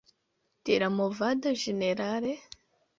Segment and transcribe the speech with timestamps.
[0.69, 2.37] De la movado ĝenerale?